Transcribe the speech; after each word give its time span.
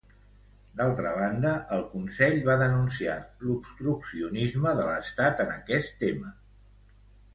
D'altra 0.77 1.09
banda, 1.17 1.51
el 1.75 1.83
Consell 1.91 2.41
va 2.49 2.55
denunciar 2.63 3.19
l'obstruccionisme 3.49 4.75
de 4.81 4.89
l'Estat 4.89 5.45
en 5.45 5.57
aquest 5.61 5.97
tema. 6.07 6.33